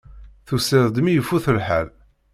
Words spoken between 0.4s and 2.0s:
Tusiḍ-d mi ifut lḥal.